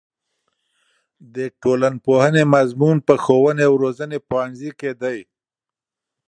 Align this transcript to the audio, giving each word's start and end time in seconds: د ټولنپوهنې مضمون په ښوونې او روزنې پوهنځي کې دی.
د 1.35 1.37
ټولنپوهنې 1.61 2.43
مضمون 2.55 2.97
په 3.07 3.13
ښوونې 3.23 3.63
او 3.69 3.73
روزنې 3.83 4.19
پوهنځي 4.29 4.71
کې 4.79 4.91
دی. 5.01 5.19